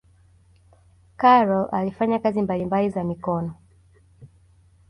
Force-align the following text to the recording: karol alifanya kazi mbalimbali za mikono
karol 1.17 1.69
alifanya 1.71 2.19
kazi 2.19 2.41
mbalimbali 2.41 2.89
za 2.89 3.03
mikono 3.03 3.53